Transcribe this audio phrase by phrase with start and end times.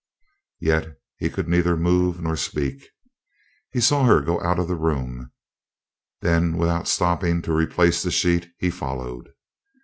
[0.59, 2.89] Yet he could neither move nor speak.
[3.71, 5.31] He saw her go out of the room.
[6.21, 9.31] Then, without stopping to replace the sheet, he followed.